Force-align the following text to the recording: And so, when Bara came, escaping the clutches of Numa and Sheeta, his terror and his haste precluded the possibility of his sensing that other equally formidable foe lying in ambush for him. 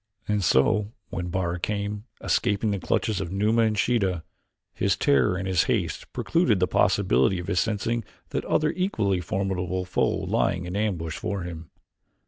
And 0.27 0.43
so, 0.43 0.93
when 1.11 1.27
Bara 1.27 1.59
came, 1.59 2.05
escaping 2.23 2.71
the 2.71 2.79
clutches 2.79 3.21
of 3.21 3.31
Numa 3.31 3.61
and 3.61 3.77
Sheeta, 3.77 4.23
his 4.73 4.95
terror 4.97 5.35
and 5.37 5.47
his 5.47 5.65
haste 5.65 6.11
precluded 6.11 6.59
the 6.59 6.65
possibility 6.65 7.37
of 7.37 7.45
his 7.45 7.59
sensing 7.59 8.03
that 8.29 8.43
other 8.45 8.71
equally 8.71 9.21
formidable 9.21 9.85
foe 9.85 10.09
lying 10.09 10.65
in 10.65 10.75
ambush 10.75 11.17
for 11.17 11.43
him. 11.43 11.69